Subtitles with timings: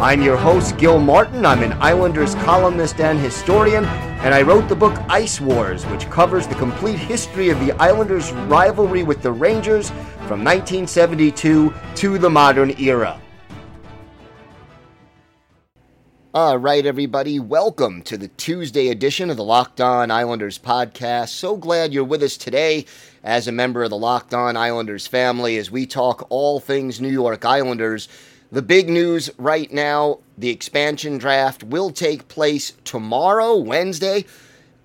[0.00, 1.44] I'm your host, Gil Martin.
[1.44, 6.46] I'm an Islanders columnist and historian, and I wrote the book Ice Wars, which covers
[6.46, 9.90] the complete history of the Islanders' rivalry with the Rangers
[10.28, 13.20] from 1972 to the modern era.
[16.32, 21.30] All right, everybody, welcome to the Tuesday edition of the Locked On Islanders podcast.
[21.30, 22.84] So glad you're with us today
[23.24, 27.08] as a member of the Locked On Islanders family as we talk all things New
[27.08, 28.08] York Islanders.
[28.50, 34.24] The big news right now the expansion draft will take place tomorrow, Wednesday,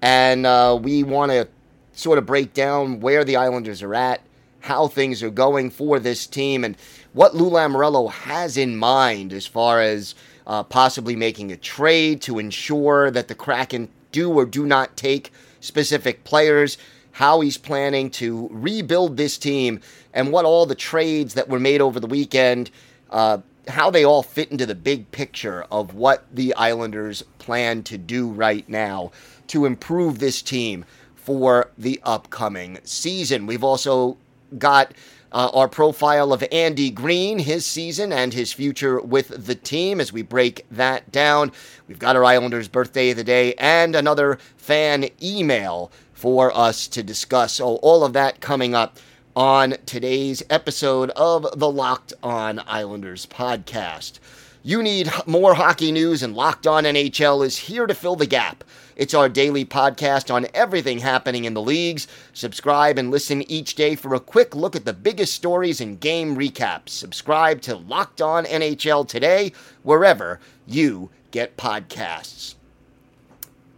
[0.02, 1.48] and uh, we want to
[1.94, 4.20] sort of break down where the Islanders are at,
[4.60, 6.76] how things are going for this team, and
[7.14, 10.14] what Lou Lamoriello has in mind as far as
[10.46, 15.32] uh, possibly making a trade to ensure that the Kraken do or do not take
[15.62, 16.78] specific players,
[17.12, 19.80] how he's planning to rebuild this team,
[20.14, 22.70] and what all the trades that were made over the weekend,
[23.10, 27.98] uh, how they all fit into the big picture of what the Islanders plan to
[27.98, 29.12] do right now
[29.48, 33.46] to improve this team for the upcoming season.
[33.46, 34.18] We've also
[34.58, 34.94] got
[35.32, 40.14] uh, our profile of Andy Greene, his season, and his future with the team as
[40.14, 41.52] we break that down.
[41.88, 47.02] We've got our Islanders' birthday of the day and another fan email for us to
[47.02, 47.54] discuss.
[47.54, 48.98] So, all of that coming up
[49.36, 54.20] on today's episode of the Locked On Islanders podcast.
[54.62, 58.64] You need more hockey news, and Locked On NHL is here to fill the gap.
[58.96, 62.08] It's our daily podcast on everything happening in the leagues.
[62.34, 66.38] Subscribe and listen each day for a quick look at the biggest stories and game
[66.38, 66.90] recaps.
[66.90, 69.52] Subscribe to Locked On NHL today,
[69.82, 72.56] wherever you get podcasts.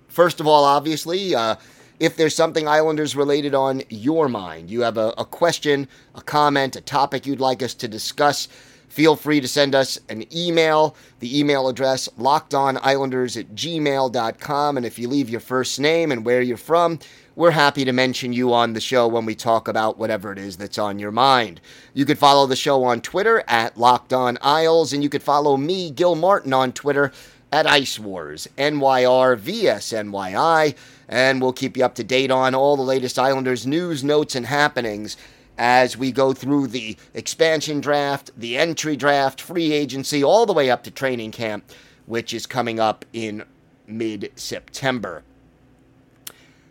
[0.08, 1.56] First of all, obviously, uh,
[2.00, 6.76] if there's something Islanders related on your mind, you have a, a question, a comment,
[6.76, 8.48] a topic you'd like us to discuss
[8.96, 10.96] feel free to send us an email.
[11.20, 14.78] The email address, lockedonislanders at gmail.com.
[14.78, 17.00] And if you leave your first name and where you're from,
[17.36, 20.56] we're happy to mention you on the show when we talk about whatever it is
[20.56, 21.60] that's on your mind.
[21.94, 25.58] You could follow the show on Twitter at Locked On Isles, and you could follow
[25.58, 27.12] me, Gil Martin, on Twitter
[27.52, 30.76] at Ice Wars, NYRVSNYI,
[31.08, 34.46] and we'll keep you up to date on all the latest Islanders news, notes, and
[34.46, 35.18] happenings
[35.58, 40.70] as we go through the expansion draft, the entry draft, free agency, all the way
[40.70, 41.64] up to training camp,
[42.06, 43.44] which is coming up in
[43.88, 45.24] mid September.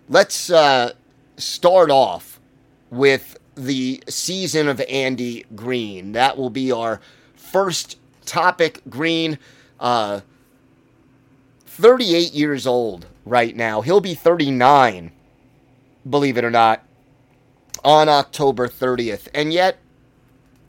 [0.09, 0.93] Let's uh,
[1.37, 2.41] start off
[2.91, 6.13] with the season of Andy Greene.
[6.13, 7.01] That will be our
[7.35, 8.83] first topic.
[8.91, 9.39] Greene,
[9.81, 10.21] uh,
[11.67, 13.81] 38 years old right now.
[13.81, 15.11] He'll be 39,
[16.09, 16.83] believe it or not,
[17.85, 19.29] on October 30th.
[19.35, 19.79] And yet,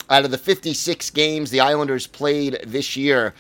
[0.09, 3.33] out of the 56 games the Islanders played this year,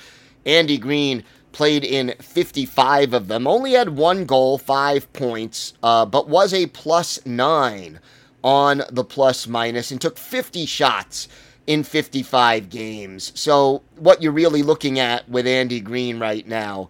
[0.45, 3.47] Andy Greene played in 55 of them.
[3.47, 7.99] Only had one goal, five points, uh, but was a plus nine
[8.43, 11.27] on the plus minus and took 50 shots
[11.65, 13.31] in 55 games.
[13.35, 16.89] So, what you're really looking at with Andy Greene right now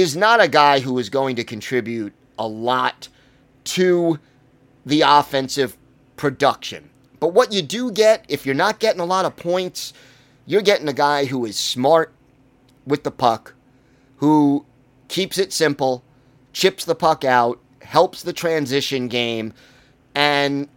[0.00, 3.08] is not a guy who is going to contribute a lot
[3.64, 4.18] to
[4.84, 5.76] the offensive
[6.16, 6.90] production.
[7.18, 9.94] But what you do get, if you're not getting a lot of points,
[10.44, 12.12] you're getting a guy who is smart
[12.86, 13.54] with the puck,
[14.18, 14.66] who
[15.08, 16.04] keeps it simple,
[16.52, 19.54] chips the puck out, helps the transition game,
[20.14, 20.68] and,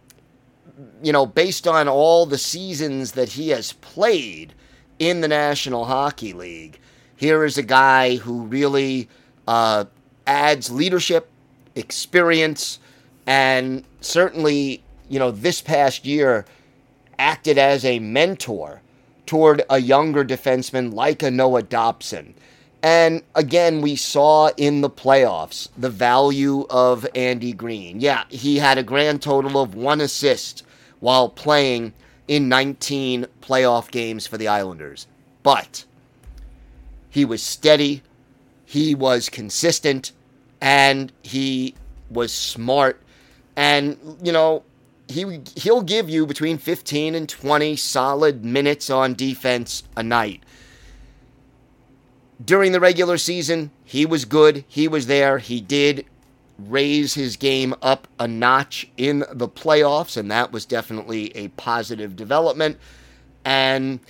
[1.02, 4.54] you know, based on all the seasons that he has played
[4.98, 6.78] in the National Hockey League,
[7.16, 9.08] here is a guy who really
[9.50, 9.84] uh,
[10.26, 11.28] adds leadership,
[11.74, 12.78] experience,
[13.26, 16.46] and certainly you know, this past year
[17.18, 18.80] acted as a mentor
[19.26, 22.32] toward a younger defenseman like a Noah Dobson.
[22.82, 28.00] And again, we saw in the playoffs the value of Andy Greene.
[28.00, 30.62] Yeah, he had a grand total of one assist
[31.00, 31.92] while playing
[32.28, 35.06] in 19 playoff games for the Islanders.
[35.42, 35.84] But
[37.10, 38.02] he was steady,
[38.70, 40.12] he was consistent,
[40.60, 41.74] and he
[42.08, 43.02] was smart.
[43.56, 44.62] And, you know,
[45.08, 50.44] he he'll give you between 15 and 20 solid minutes on defense a night.
[52.44, 54.64] during the regular season, he was good.
[54.66, 55.38] He was there.
[55.38, 56.06] He did
[56.58, 62.16] raise his game up a notch in the playoffs, and that was definitely a positive
[62.16, 62.78] development.
[63.44, 64.00] And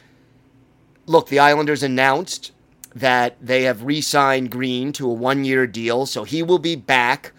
[1.07, 2.53] look, the Islanders announced
[2.95, 6.77] that they have re signed Greene to a one year deal, so he will be
[6.77, 7.33] back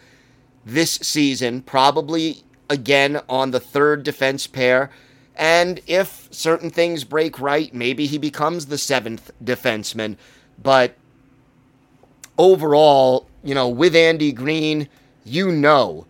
[0.65, 4.89] this season, probably again on the third defense pair.
[5.35, 10.17] And if certain things break right, maybe he becomes the seventh defenseman.
[10.61, 10.95] But
[12.37, 14.87] overall, you know, with Andy Greene,
[15.23, 16.05] you know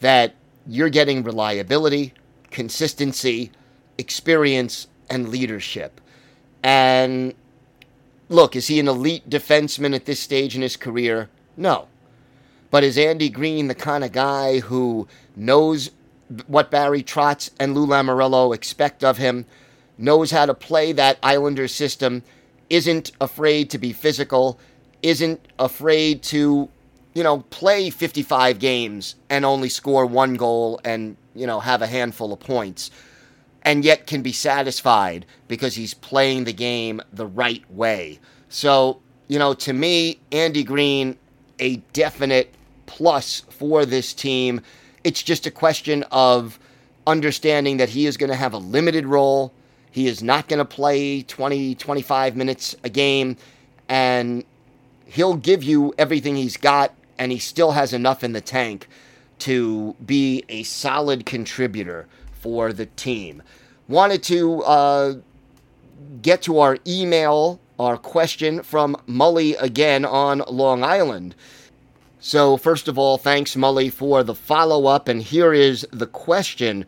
[0.00, 0.34] that
[0.66, 2.14] you're getting reliability,
[2.50, 3.50] consistency,
[3.98, 6.00] experience, and leadership.
[6.62, 7.34] And
[8.32, 11.28] look, is he an elite defenseman at this stage in his career?
[11.56, 11.88] No.
[12.70, 15.06] But is Andy Greene the kind of guy who
[15.36, 15.90] knows
[16.46, 19.44] what Barry Trotz and Lou Lamoriello expect of him,
[19.98, 22.22] knows how to play that Islander system,
[22.70, 24.58] isn't afraid to be physical,
[25.02, 26.68] isn't afraid to,
[27.14, 31.86] you know, play 55 games and only score one goal and, you know, have a
[31.86, 32.90] handful of points,
[33.62, 38.18] and yet can be satisfied because he's playing the game the right way.
[38.48, 41.16] So, you know, to me, Andy Greene,
[41.58, 42.54] a definite
[42.86, 44.60] plus for this team.
[45.04, 46.58] It's just a question of
[47.06, 49.52] understanding that he is going to have a limited role.
[49.90, 53.36] He is not going to play 20, 25 minutes a game,
[53.88, 54.44] and
[55.06, 58.88] he'll give you everything he's got, and he still has enough in the tank
[59.40, 62.06] to be a solid contributor
[62.42, 63.42] for the team.
[63.88, 65.14] Wanted to uh,
[66.20, 71.34] get to our email, our question from Mully again on Long Island.
[72.18, 75.08] So, first of all, thanks, Mully, for the follow up.
[75.08, 76.84] And here is the question.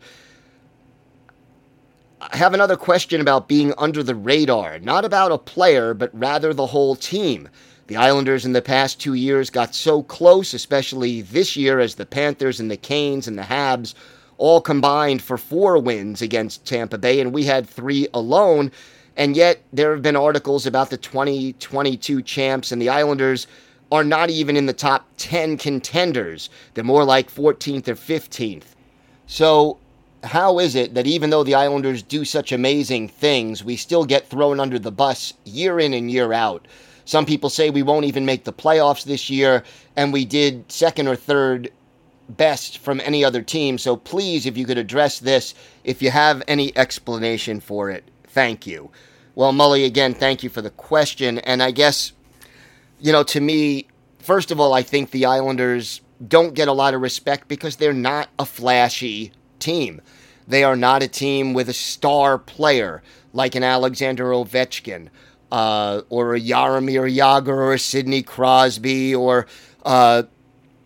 [2.21, 6.53] I have another question about being under the radar, not about a player, but rather
[6.53, 7.49] the whole team.
[7.87, 12.05] The Islanders in the past two years got so close, especially this year, as the
[12.05, 13.93] Panthers and the Canes and the Habs
[14.37, 18.71] all combined for four wins against Tampa Bay, and we had three alone.
[19.17, 23.47] And yet, there have been articles about the 2022 champs and the Islanders
[23.91, 26.49] are not even in the top 10 contenders.
[26.73, 28.75] They're more like 14th or 15th.
[29.27, 29.77] So,
[30.23, 34.27] how is it that even though the Islanders do such amazing things, we still get
[34.27, 36.67] thrown under the bus year in and year out?
[37.05, 39.63] Some people say we won't even make the playoffs this year,
[39.95, 41.71] and we did second or third
[42.29, 43.77] best from any other team.
[43.77, 48.65] So please, if you could address this, if you have any explanation for it, thank
[48.65, 48.91] you.
[49.35, 51.39] Well, Mully, again, thank you for the question.
[51.39, 52.13] And I guess
[52.99, 53.87] you know, to me,
[54.19, 57.93] first of all, I think the Islanders don't get a lot of respect because they're
[57.93, 60.01] not a flashy team.
[60.47, 65.09] They are not a team with a star player like an Alexander Ovechkin
[65.51, 69.47] uh, or a Jaromir Jagr or a Sidney Crosby or,
[69.83, 70.23] uh,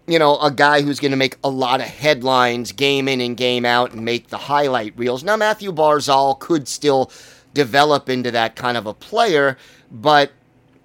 [0.09, 3.37] you know, a guy who's going to make a lot of headlines game in and
[3.37, 5.23] game out and make the highlight reels.
[5.23, 7.11] Now, Matthew Barzal could still
[7.53, 9.57] develop into that kind of a player,
[9.91, 10.31] but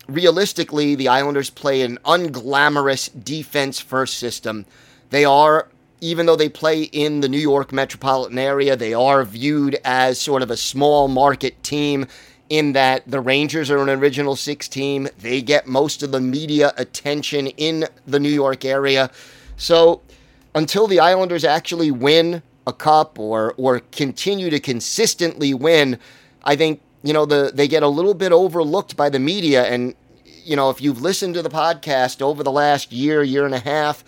[0.08, 4.66] realistically, the Islanders play an unglamorous defense first system.
[5.10, 5.68] They are,
[6.00, 10.42] even though they play in the New York metropolitan area, they are viewed as sort
[10.42, 12.06] of a small market team
[12.56, 15.08] in that the Rangers are an original six team.
[15.18, 19.10] They get most of the media attention in the New York area.
[19.56, 20.02] So
[20.54, 25.98] until the Islanders actually win a cup or or continue to consistently win,
[26.44, 29.64] I think you know, the they get a little bit overlooked by the media.
[29.66, 29.94] And,
[30.24, 33.60] you know, if you've listened to the podcast over the last year, year and a
[33.60, 34.02] half,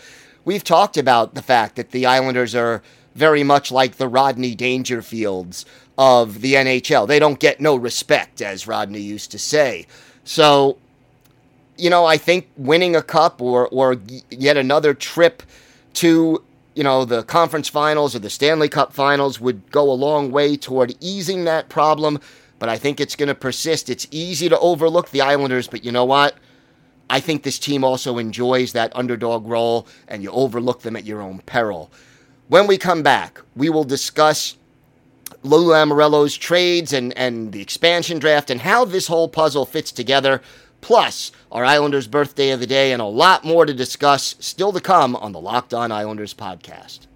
[0.45, 2.83] we've talked about the fact that the Islanders are
[3.15, 5.67] very much like the Rodney Dangerfields
[5.99, 7.07] of the NHL.
[7.07, 9.87] They don't get no respect, as Rodney used to say.
[10.25, 10.79] So,
[11.77, 13.97] you know, I think winning a cup or or
[14.31, 15.43] yet another trip
[15.95, 16.43] to
[16.75, 20.57] you know the conference finals or the Stanley Cup finals would go a long way
[20.57, 22.21] toward easing that problem
[22.59, 23.91] but I think it's going to persist.
[23.91, 26.37] It's easy to overlook the Islanders, but you know what?
[27.09, 31.21] I think this team also enjoys that underdog role, and you overlook them at your
[31.21, 31.91] own peril.
[32.49, 34.57] When we come back, we will discuss
[35.47, 40.43] Lou Lamoriello's trades and, and the expansion draft and how this whole puzzle fits together,
[40.81, 44.81] plus our Islanders' birthday of the day, and a lot more to discuss still to
[44.81, 47.07] come on the Locked On Islanders podcast.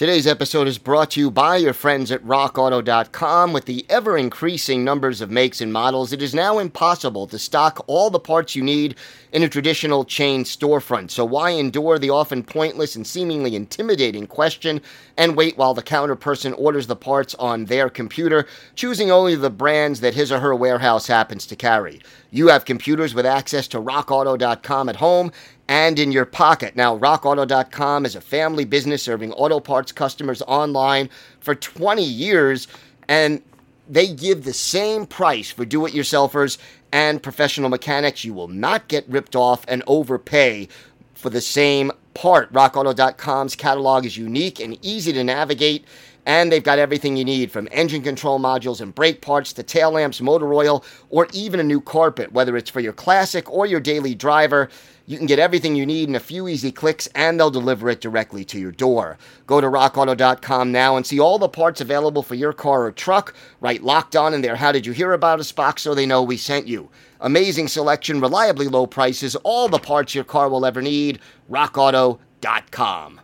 [0.00, 3.52] Today's episode is brought to you by your friends at rockauto.com.
[3.52, 7.84] With the ever increasing numbers of makes and models, it is now impossible to stock
[7.86, 8.94] all the parts you need
[9.30, 11.10] in a traditional chain storefront.
[11.10, 14.80] So, why endure the often pointless and seemingly intimidating question
[15.18, 19.50] and wait while the counter person orders the parts on their computer, choosing only the
[19.50, 22.00] brands that his or her warehouse happens to carry?
[22.30, 25.30] You have computers with access to rockauto.com at home
[25.70, 26.74] and in your pocket.
[26.74, 31.08] Now, rockauto.com is a family business serving auto parts customers online
[31.38, 32.66] for 20 years,
[33.06, 33.40] and
[33.88, 36.58] they give the same price for do it yourselfers
[36.90, 38.24] and professional mechanics.
[38.24, 40.66] You will not get ripped off and overpay
[41.14, 42.52] for the same part.
[42.52, 45.84] RockAuto.com's catalog is unique and easy to navigate,
[46.26, 49.90] and they've got everything you need from engine control modules and brake parts to tail
[49.92, 52.32] lamps, motor oil, or even a new carpet.
[52.32, 54.68] Whether it's for your classic or your daily driver,
[55.06, 58.00] you can get everything you need in a few easy clicks, and they'll deliver it
[58.00, 59.18] directly to your door.
[59.46, 63.34] Go to rockauto.com now and see all the parts available for your car or truck.
[63.60, 64.54] Write locked on in their.
[64.56, 66.90] How did you hear about us box so they know we sent you?
[67.20, 71.18] Amazing selection, reliably low prices, all the parts your car will ever need.
[71.50, 73.20] RockAuto.com.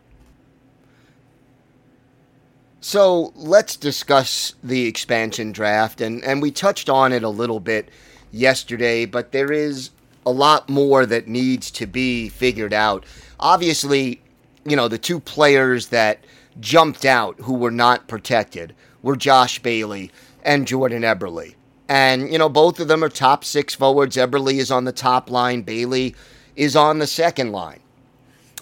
[2.87, 7.91] So let's discuss the expansion draft, and, and we touched on it a little bit
[8.31, 9.91] yesterday, but there is
[10.25, 13.05] a lot more that needs to be figured out.
[13.41, 14.23] Obviously,
[14.65, 16.23] you know, the two players that
[16.61, 20.13] jumped out who were not protected were Josh Bailey
[20.45, 21.57] and Jordan Eberle.
[21.89, 24.15] And, you know, both of them are top six forwards.
[24.15, 26.15] Eberle is on the top line, Bailey
[26.55, 27.81] is on the second line.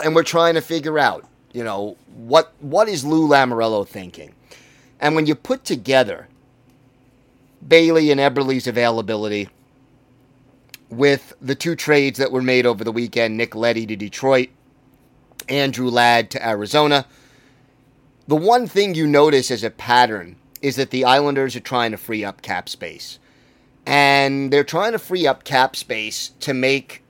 [0.03, 4.35] And we're trying to figure out, you know, what what is Lou Lamoriello thinking?
[5.01, 6.29] And when you put together
[7.67, 9.49] Bailey and Eberle's availability
[10.91, 14.51] with the two trades that were made over the weekend, Nick Leddy to Detroit,
[15.49, 17.07] Andrew Ladd to Arizona,
[18.27, 21.97] the one thing you notice as a pattern is that the Islanders are trying to
[21.97, 23.19] free up cap space.
[23.87, 27.03] And they're trying to free up cap space to make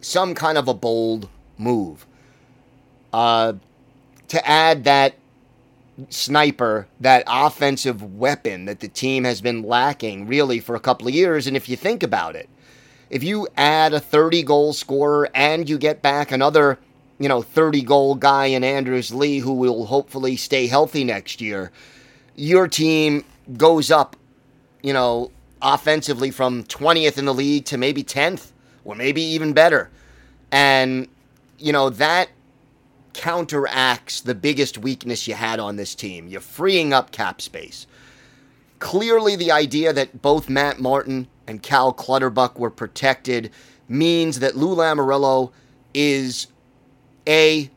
[0.00, 1.28] some kind of a bold
[1.58, 2.06] move.
[3.12, 3.54] Uh,
[4.32, 5.14] to add that
[6.08, 11.12] sniper, that offensive weapon that the team has been lacking really for a couple of
[11.12, 11.46] years.
[11.46, 12.48] And if you think about it,
[13.10, 16.78] if you add a 30 goal scorer and you get back another,
[17.18, 21.70] you know, 30 goal guy in Anders Lee who will hopefully stay healthy next year,
[22.34, 23.26] your team
[23.58, 24.16] goes up,
[24.82, 28.52] you know, offensively from 20th in the league to maybe 10th
[28.86, 29.90] or maybe even better.
[30.50, 31.06] And,
[31.58, 32.30] you know, that
[33.14, 36.28] counteracts the biggest weakness you had on this team.
[36.28, 37.86] You're freeing up cap space.
[38.78, 43.50] Clearly, the idea that both Matt Martin and Cal Clutterbuck were protected
[43.88, 45.52] means that Lou Lamoriello
[45.94, 46.48] is
[47.28, 47.70] a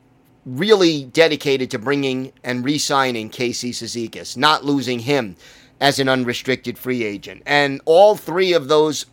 [0.46, 5.36] really dedicated to bringing and re-signing Casey Cizikas, not losing him
[5.82, 7.44] as an unrestricted free agent.
[7.46, 9.06] And all three of those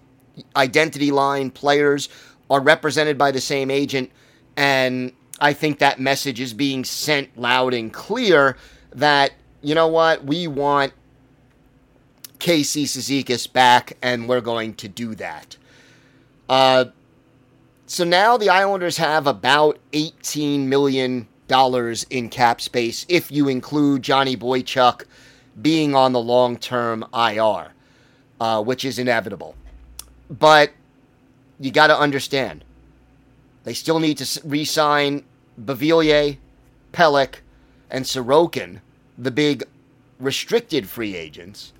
[0.56, 2.08] identity line players
[2.48, 4.10] are represented by the same agent,
[4.56, 8.56] and I think that message is being sent loud and clear
[8.94, 10.92] that you know what we want
[12.38, 15.56] Casey Cizikas back, and we're going to do that.
[16.48, 16.86] Uh,
[17.86, 21.26] so now the Islanders have about $18 million
[22.10, 25.04] in cap space if you include Johnny Boychuk
[25.60, 27.72] being on the long term IR,
[28.40, 29.56] uh, which is inevitable.
[30.30, 30.70] But
[31.58, 32.64] you got to understand,
[33.64, 35.24] they still need to re sign
[35.60, 36.38] Beauvillier,
[36.92, 37.36] Pelech,
[37.90, 38.80] and Sorokin,
[39.18, 39.64] the big
[40.18, 41.72] restricted free agents.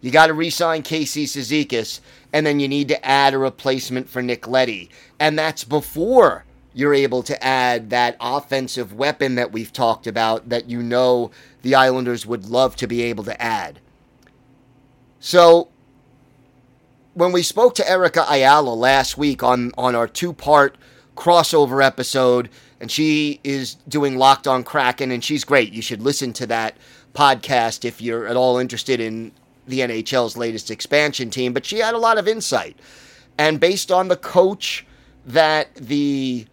[0.00, 2.00] You got to re sign Casey Cizikas,
[2.32, 4.90] and then you need to add a replacement for Nick Leddy.
[5.18, 10.70] And that's before you're able to add that offensive weapon that we've talked about that
[10.70, 11.30] you know
[11.62, 13.80] the Islanders would love to be able to add.
[15.18, 15.68] So,
[17.14, 20.78] when we spoke to Erica Ayala last week on, on our two part
[21.16, 22.48] crossover episode,
[22.80, 25.72] and she is doing Locked on Kraken, and she's great.
[25.72, 26.76] You should listen to that
[27.14, 29.32] podcast if you're at all interested in
[29.66, 32.78] the NHL's latest expansion team, but she had a lot of insight.
[33.38, 34.86] And based on the coach
[35.26, 36.46] that the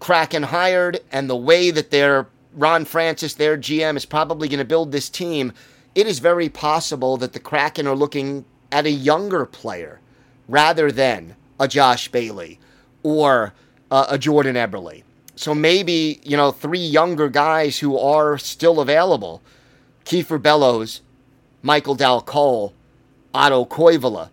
[0.00, 4.64] Kraken hired and the way that their Ron Francis, their GM, is probably going to
[4.64, 5.52] build this team,
[5.94, 10.00] it is very possible that the Kraken are looking at a younger player
[10.48, 12.58] rather than a Josh Bailey
[13.02, 13.54] or
[13.90, 15.02] uh, a Jordan Eberle.
[15.36, 19.42] So maybe, you know, three younger guys who are still available
[20.04, 21.02] Kiefer Bellows,
[21.62, 22.72] Michael Dal Colle,
[23.34, 24.30] Otto Koivula.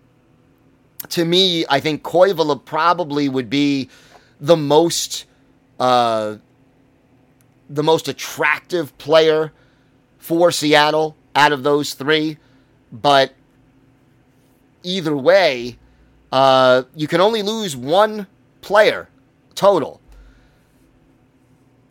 [1.10, 3.90] To me, I think Koivula probably would be
[4.40, 5.26] the most
[5.80, 6.38] uh,
[7.70, 9.52] the most attractive player
[10.20, 12.38] for Seattle out of those three.
[12.92, 13.34] But
[14.84, 15.78] either way,
[16.32, 18.28] uh, you can only lose one
[18.62, 19.10] player
[19.56, 20.02] total.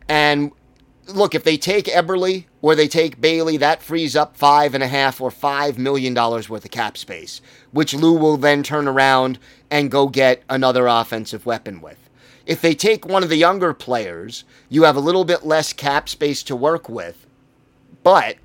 [0.09, 0.53] And
[1.07, 4.89] look, if they take Eberle or they take Bailey, that frees up five and a
[4.89, 7.41] half or five million dollars worth of cap space,
[7.71, 9.39] which Lou will then turn around
[9.71, 11.99] and go get another offensive weapon with.
[12.45, 16.09] If they take one of the younger players, you have a little bit less cap
[16.09, 17.27] space to work with,
[18.03, 18.37] but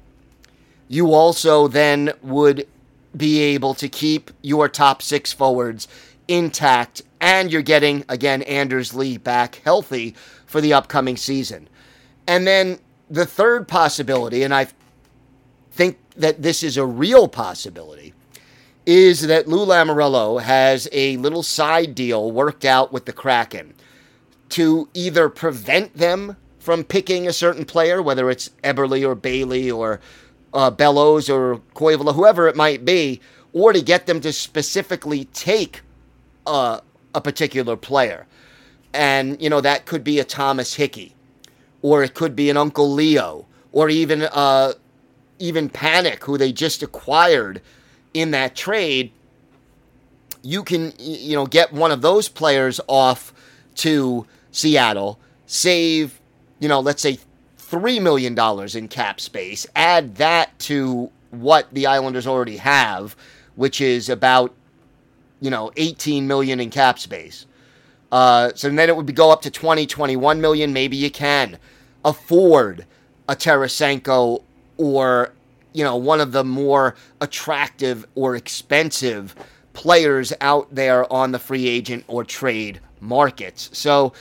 [0.88, 2.68] you also then would
[3.16, 5.88] be able to keep your top six forwards
[6.28, 10.16] intact, and you're getting, again, Anders Lee back healthy
[10.46, 11.68] for the upcoming season.
[12.28, 12.80] And then
[13.10, 14.68] the third possibility, and I
[15.72, 18.14] think that this is a real possibility,
[18.86, 23.74] is that Lou Lamoriello has a little side deal worked out with the Kraken
[24.50, 30.00] to either prevent them from picking a certain player, whether it's Eberle or Bailey or
[30.54, 33.22] uh, Bellows or Koivula, whoever it might be,
[33.54, 35.82] or to get them to specifically take
[36.48, 36.82] uh,
[37.14, 38.26] a particular player.
[38.94, 41.14] And, you know, that could be a Thomas Hickey,
[41.82, 44.74] or it could be an Uncle Leo, or even uh,
[45.40, 47.62] even Panik, who they just acquired
[48.14, 49.12] in that trade.
[50.42, 53.34] You can, you know, get one of those players off
[53.76, 56.20] to Seattle, save,
[56.60, 57.20] you know, let's say
[57.60, 58.38] $3 million
[58.76, 63.16] in cap space, add that to what the Islanders already have,
[63.56, 64.54] which is about,
[65.40, 67.46] you know, 18 million in cap space.
[68.12, 70.74] Uh, so then it would go up to 20, 21 million.
[70.74, 71.58] Maybe you can
[72.06, 72.86] afford
[73.28, 74.44] a Tarasenko
[74.78, 75.34] or,
[75.74, 79.36] you know, one of the more attractive or expensive
[79.74, 83.70] players out there on the free agent or trade markets.
[83.74, 84.14] So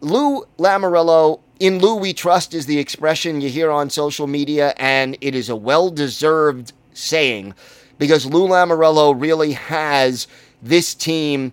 [0.00, 5.16] Lou Lamoriello, in Lou we trust is the expression you hear on social media, and
[5.20, 7.54] it is a well deserved saying
[7.98, 10.26] because Lou Lamoriello really has
[10.62, 11.52] this team,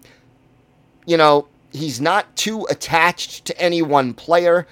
[1.05, 4.67] you know, he's not too attached to any one player.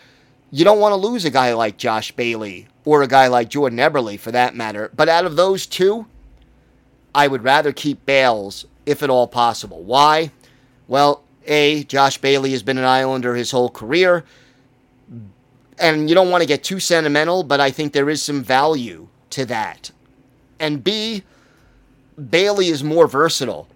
[0.51, 3.80] You don't want to lose a guy like Josh Bailey or a guy like Jordan
[3.80, 4.91] Eberle for that matter.
[4.95, 6.06] But out of those two,
[7.13, 9.84] I would rather keep Bales if at all possible.
[9.84, 10.32] Why?
[10.88, 14.23] Well, a, Josh Bailey has been an Islander his whole career.
[15.80, 19.08] And you don't want to get too sentimental, but I think there is some value
[19.32, 19.91] to that.
[20.60, 21.23] And B,
[22.30, 23.67] Bailey is more versatile.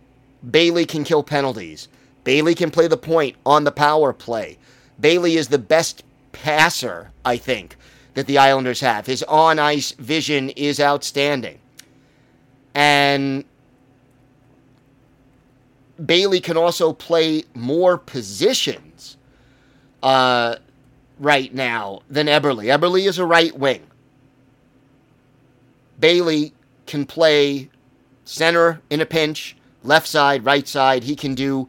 [0.49, 1.87] Bailey can kill penalties.
[2.23, 4.57] Bailey can play the point on the power play.
[4.99, 7.75] Bailey is the best passer, I think,
[8.13, 9.05] that the Islanders have.
[9.05, 11.59] His on ice vision is outstanding.
[12.73, 13.45] And
[16.03, 19.17] Bailey can also play more positions
[20.01, 20.55] uh,
[21.19, 22.65] right now than Eberle.
[22.65, 23.85] Eberle is a right wing.
[25.99, 26.53] Bailey
[26.87, 27.69] can play
[28.25, 31.03] center in a pinch, left side, right side.
[31.03, 31.67] He can do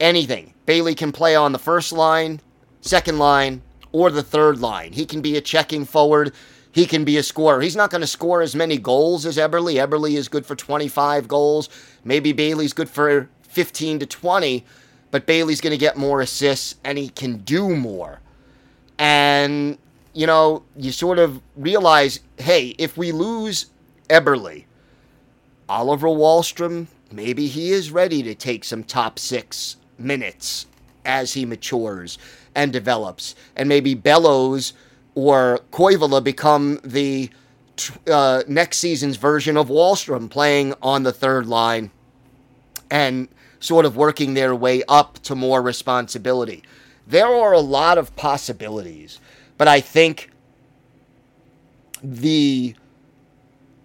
[0.00, 0.54] anything.
[0.66, 2.40] Bailey can play on the first line,
[2.80, 4.92] second line, or the third line.
[4.92, 6.32] He can be a checking forward.
[6.70, 7.60] He can be a scorer.
[7.60, 9.74] He's not going to score as many goals as Eberle.
[9.74, 11.68] Eberle is good for 25 goals.
[12.04, 14.64] Maybe Bailey's good for 15 to 20,
[15.10, 18.20] but Bailey's going to get more assists and he can do more.
[18.98, 19.76] And,
[20.14, 23.66] you know, you sort of realize hey, if we lose
[24.08, 24.64] Eberle,
[25.68, 30.66] Oliver Wahlstrom, maybe he is ready to take some top six minutes
[31.04, 32.18] as he matures
[32.54, 33.34] and develops.
[33.56, 34.72] And maybe Bellows
[35.14, 37.30] or Koivula become the
[38.10, 41.90] uh, next season's version of Wahlstrom playing on the third line
[42.90, 43.28] and
[43.60, 46.62] sort of working their way up to more responsibility.
[47.06, 49.18] There are a lot of possibilities,
[49.56, 50.30] but I think
[52.02, 52.74] the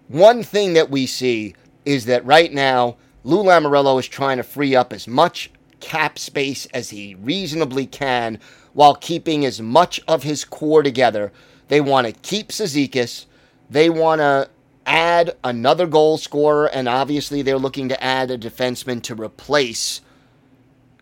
[0.08, 4.74] one thing that we see is that right now Lou Lamoriello is trying to free
[4.74, 8.40] up as much cap space as he reasonably can
[8.72, 11.34] while keeping as much of his core together.
[11.68, 13.26] They want to keep Cizikas.
[13.70, 14.50] They want to
[14.86, 20.00] add another goal scorer, and obviously they're looking to add a defenseman to replace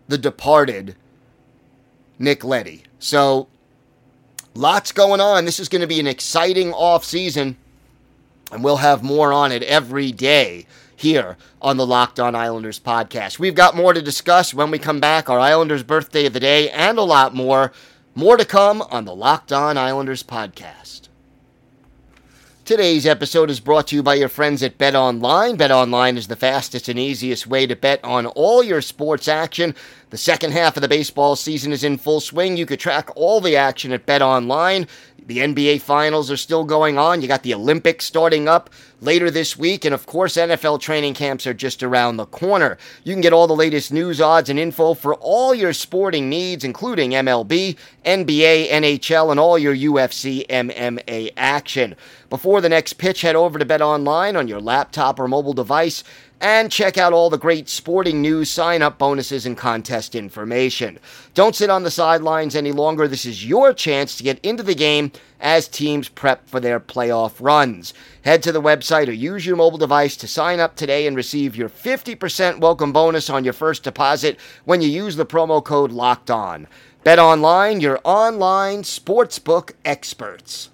[0.07, 0.95] the departed
[2.17, 2.85] Nick Leddy.
[2.97, 3.47] So,
[4.55, 5.45] lots going on.
[5.45, 7.55] This is going to be an exciting off season,
[8.51, 13.39] and we'll have more on it every day here on the Locked On Islanders podcast.
[13.39, 16.69] We've got more to discuss when we come back, our Islanders birthday of the day,
[16.69, 17.71] and a lot more.
[18.13, 21.09] More to come on the Locked On Islanders podcast.
[22.65, 25.55] Today's episode is brought to you by your friends at Bet Online.
[25.55, 29.75] Bet Online is the fastest and easiest way to bet on all your sports action.
[30.09, 32.57] The second half of the baseball season is in full swing.
[32.57, 34.87] You could track all the action at Bet Online.
[35.27, 37.21] The NBA Finals are still going on.
[37.21, 38.69] You got the Olympics starting up
[39.01, 39.83] later this week.
[39.83, 42.77] And of course, NFL training camps are just around the corner.
[43.03, 46.63] You can get all the latest news, odds, and info for all your sporting needs,
[46.63, 51.95] including MLB, NBA, NHL, and all your UFC MMA action.
[52.29, 56.03] Before the next pitch, head over to Bet Online on your laptop or mobile device
[56.41, 60.99] and check out all the great sporting news, sign up bonuses, and contest information.
[61.33, 63.07] Don't sit on the sidelines any longer.
[63.07, 67.33] This is your chance to get into the game as teams prep for their playoff
[67.39, 67.93] runs.
[68.23, 71.55] Head to the website or use your mobile device to sign up today and receive
[71.55, 76.29] your 50% welcome bonus on your first deposit when you use the promo code LOCKED
[76.29, 76.67] ON.
[77.03, 80.69] Bet online, your online sportsbook experts.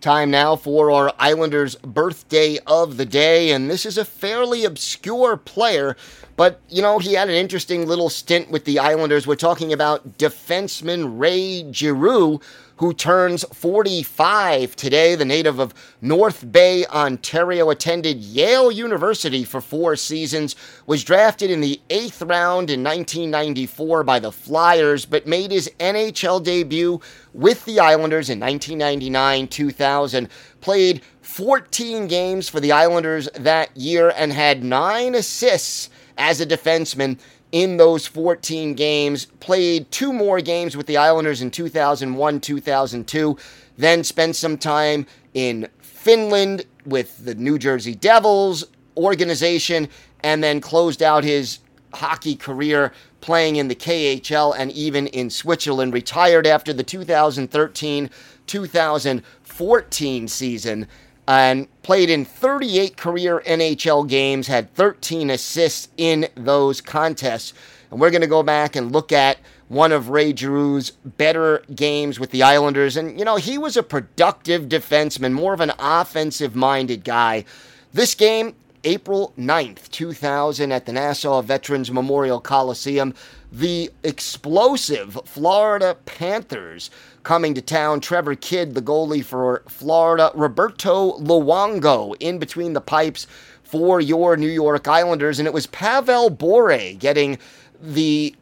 [0.00, 5.36] Time now for our Islanders birthday of the day, and this is a fairly obscure
[5.36, 5.94] player,
[6.36, 9.26] but you know, he had an interesting little stint with the Islanders.
[9.26, 12.40] We're talking about defenseman Ray Giroux,
[12.80, 15.14] who turns 45 today.
[15.14, 21.60] The native of North Bay, Ontario, attended Yale University for four seasons, was drafted in
[21.60, 27.02] the eighth round in 1994 by the Flyers, but made his NHL debut
[27.34, 30.28] with the Islanders in 1999 2000.
[30.62, 37.18] Played 14 games for the Islanders that year and had nine assists as a defenseman
[37.52, 39.26] in those 14 games.
[39.40, 43.36] Played two more games with the Islanders in 2001 2002.
[43.76, 48.64] Then spent some time in Finland with the New Jersey Devils
[48.96, 49.88] organization,
[50.22, 51.60] and then closed out his
[51.94, 55.92] hockey career playing in the KHL and even in Switzerland.
[55.92, 58.10] Retired after the 2013
[58.46, 60.88] 2014 season
[61.30, 67.52] and played in 38 career NHL games, had 13 assists in those contests.
[67.88, 69.38] And we're going to go back and look at
[69.68, 72.96] one of Ray Giroux's better games with the Islanders.
[72.96, 77.44] And, you know, he was a productive defenseman, more of an offensive minded guy.
[77.92, 83.14] This game, April 9th, 2000, at the Nassau Veterans Memorial Coliseum,
[83.52, 86.90] the explosive Florida Panthers
[87.22, 88.00] coming to town.
[88.00, 90.30] Trevor Kidd, the goalie for Florida.
[90.34, 93.26] Roberto Luongo in between the pipes
[93.62, 95.38] for your New York Islanders.
[95.38, 97.38] And it was Pavel Bure getting
[97.80, 98.34] the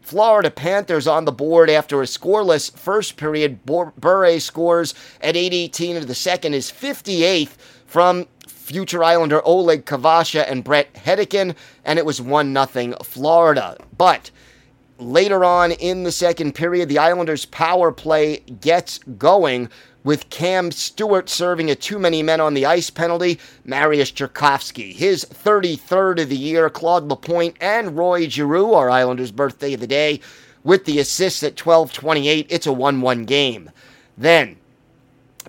[0.00, 3.64] Florida Panthers on the board after a scoreless first period.
[3.66, 8.26] Bure scores at 8:18 into the second, his 58th from
[8.68, 13.78] future Islander Oleg Kvasha and Bret Hedican, and it was 1 0 Florida.
[13.96, 14.30] But
[14.98, 19.70] later on in the second period, the Islanders' power play gets going
[20.04, 23.40] with Cam Stewart serving a too many men on the ice penalty.
[23.66, 26.68] Mariusz Czerkawski, his 33rd of the year.
[26.68, 30.20] Claude Lapointe and Ray Giroux, our Islanders' birthday of the day,
[30.62, 32.46] with the assists at 12:28.
[32.50, 33.70] It's a 1-1 game.
[34.18, 34.57] Then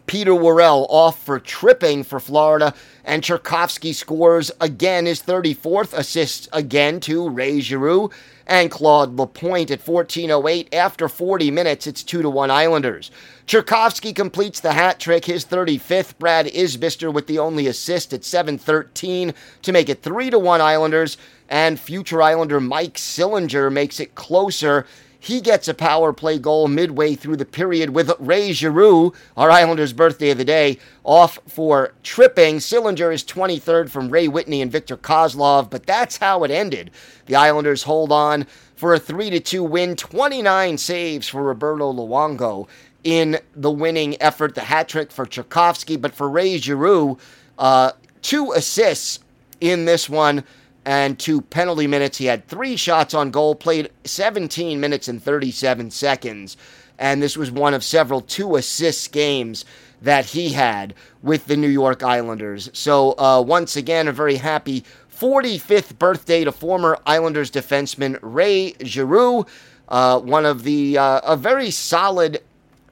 [0.10, 2.74] Peter Worrell off for tripping for Florida,
[3.06, 8.10] and Czerkawski scores again his 34th assist again to Ray Giroux
[8.48, 11.86] and Claude Lapointe at 14:08 after 40 minutes.
[11.86, 13.12] It's 2 to 1 Islanders.
[13.46, 16.18] Czerkawski completes the hat trick, his 35th.
[16.18, 21.18] Brad Isbister with the only assist at 7:13 to make it 3 to 1 Islanders,
[21.48, 24.88] and future Islander Mike Sillinger makes it closer
[25.20, 29.92] he gets a power play goal midway through the period with Ray Giroux, our Islanders'
[29.92, 32.58] birthday of the day, off for tripping.
[32.58, 36.92] Sillinger is 23rd from Ray Whitney and Victor Kozlov, but that's how it ended.
[37.26, 42.68] The Islanders hold on for a 3 2 win, 29 saves for Roberto Luongo
[43.04, 44.56] in the winning effort.
[44.56, 47.18] The hat trick for Czerkawski, but for Ray Giroux,
[47.58, 49.20] uh, two assists
[49.60, 50.46] in this one
[50.90, 52.18] and two penalty minutes.
[52.18, 56.58] He had three shots on goal, played 17 minutes and 37 seconds.
[56.98, 59.66] And this was one of several two assist games
[60.02, 62.72] that he had with the New York Islanders.
[62.74, 64.84] So, uh, once again, a very happy
[65.16, 69.46] 45th birthday to former Islanders defenseman Ray Giroux,
[69.90, 72.42] uh, one of the, uh, a very solid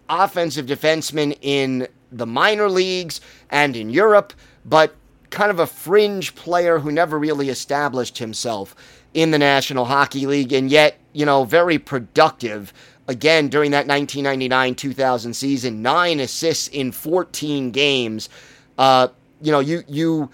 [0.08, 4.34] offensive defenseman in the minor leagues and in Europe,
[4.64, 4.94] but
[5.30, 8.76] kind of a fringe player who never really established himself
[9.14, 12.74] in the National Hockey League, and yet, you know, very productive.
[13.08, 18.30] Again, during that 1999 2000 season, nine assists in 14 games.
[18.78, 19.08] Uh,
[19.42, 20.30] you know, you, you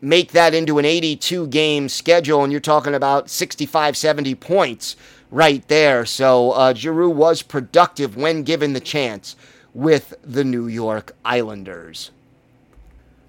[0.00, 4.96] make that into an 82 game schedule, and you're talking about 65, 70 points
[5.30, 6.04] right there.
[6.04, 9.36] So uh, Giroux was productive when given the chance
[9.74, 12.10] with the New York Islanders.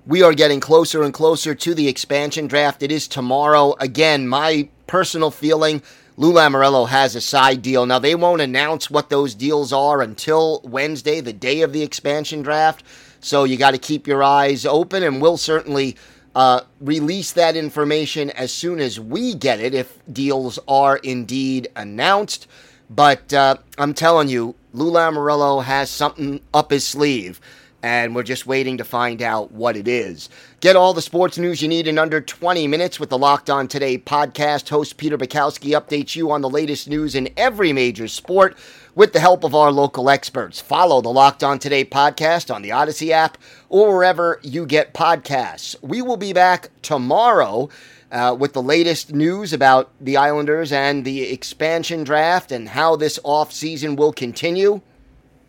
[0.07, 2.81] We are getting closer and closer to the expansion draft.
[2.81, 3.75] It is tomorrow.
[3.79, 5.83] Again, my personal feeling
[6.17, 7.85] Lou Lamoriello has a side deal.
[7.85, 12.41] Now, they won't announce what those deals are until Wednesday, the day of the expansion
[12.41, 12.83] draft.
[13.19, 15.95] So you got to keep your eyes open, and we'll certainly
[16.35, 22.47] uh, release that information as soon as we get it if deals are indeed announced.
[22.89, 27.39] But uh, I'm telling you, Lou Lamoriello has something up his sleeve
[27.83, 30.29] and we're just waiting to find out what it is.
[30.59, 33.67] Get all the sports news you need in under 20 minutes with the Locked On
[33.67, 34.69] Today podcast.
[34.69, 38.55] Host Peter Bukowski updates you on the latest news in every major sport
[38.93, 40.61] with the help of our local experts.
[40.61, 43.37] Follow the Locked On Today podcast on the Odyssey app
[43.69, 45.75] or wherever you get podcasts.
[45.81, 47.69] We will be back tomorrow.
[48.11, 53.17] Uh, with the latest news about the Islanders and the expansion draft and how this
[53.19, 54.81] offseason will continue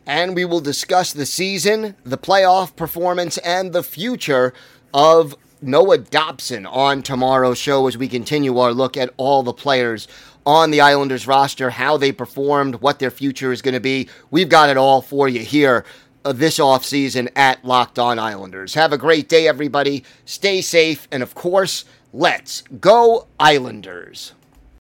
[0.06, 4.52] and we will discuss the season, the playoff performance, and the future
[4.92, 10.08] of Noah Dobson on tomorrow's show as we continue our look at all the players
[10.44, 14.08] on the Islanders roster, how they performed, what their future is going to be.
[14.30, 15.84] We've got it all for you here
[16.24, 18.74] uh, this offseason at Locked On Islanders.
[18.74, 20.04] Have a great day, everybody.
[20.24, 24.32] Stay safe, and of course, let's go, Islanders.